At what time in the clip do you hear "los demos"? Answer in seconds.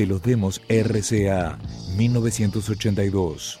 0.06-0.62